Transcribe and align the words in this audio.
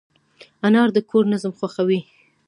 انا 0.65 0.81
د 0.95 0.97
کور 1.09 1.23
نظم 1.31 1.51
خوښوي 1.59 1.99